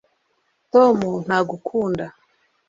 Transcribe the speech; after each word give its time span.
tom 0.73 0.97
ntagukunda 1.25 2.05